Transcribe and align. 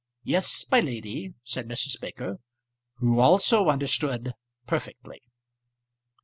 "Yes, 0.23 0.65
my 0.71 0.79
lady," 0.79 1.35
said 1.43 1.67
Mrs. 1.67 2.01
Baker 2.01 2.39
who 2.95 3.19
also 3.19 3.69
understood 3.69 4.33
perfectly. 4.65 5.21